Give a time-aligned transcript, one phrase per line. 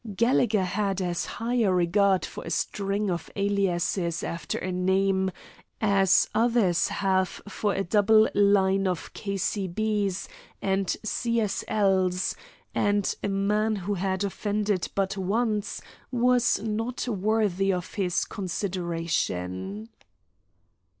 [0.15, 5.29] Gallegher had as high a regard for a string of aliases after a name
[5.79, 10.27] as others have for a double line of K.C.B.'s
[10.59, 12.35] and C.S.L.'s,
[12.73, 19.87] and a man who had offended but once was not worthy of his consideration.